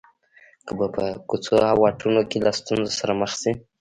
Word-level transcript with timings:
هغه 0.67 0.75
به 0.79 0.85
په 0.95 1.05
کوڅو 1.29 1.55
او 1.71 1.77
واټونو 1.81 2.21
کې 2.29 2.37
له 2.45 2.51
ستونزو 2.59 2.93
سره 2.99 3.11
مخ 3.21 3.31
شي 3.41 3.51